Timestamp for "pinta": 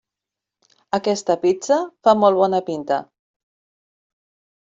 2.71-2.99